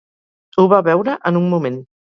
Ho 0.63 0.65
va 0.71 0.81
veure 0.89 1.19
en 1.33 1.39
un 1.43 1.49
moment. 1.55 1.81